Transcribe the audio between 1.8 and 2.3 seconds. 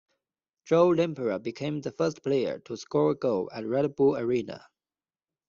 the first